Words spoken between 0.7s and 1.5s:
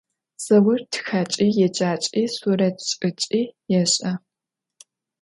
txaç'i,